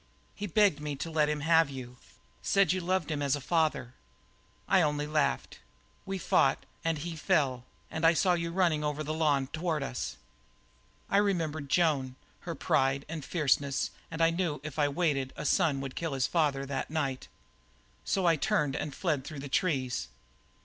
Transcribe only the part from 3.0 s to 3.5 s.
him as a